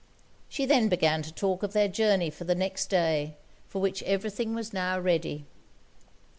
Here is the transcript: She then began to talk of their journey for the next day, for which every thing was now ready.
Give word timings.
She 0.49 0.65
then 0.65 0.89
began 0.89 1.21
to 1.21 1.31
talk 1.31 1.61
of 1.61 1.73
their 1.73 1.87
journey 1.87 2.31
for 2.31 2.43
the 2.43 2.55
next 2.55 2.87
day, 2.89 3.35
for 3.67 3.77
which 3.79 4.01
every 4.01 4.31
thing 4.31 4.55
was 4.55 4.73
now 4.73 4.99
ready. 4.99 5.45